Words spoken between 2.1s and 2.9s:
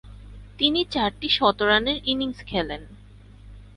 Innings খেলেন।